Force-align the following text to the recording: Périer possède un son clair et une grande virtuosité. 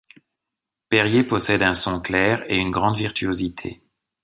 Périer 0.89 1.23
possède 1.23 1.61
un 1.61 1.75
son 1.75 2.01
clair 2.01 2.43
et 2.47 2.57
une 2.57 2.71
grande 2.71 2.95
virtuosité. 2.97 3.83